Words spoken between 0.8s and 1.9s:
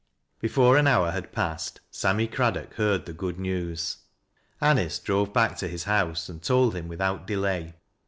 hour had passed,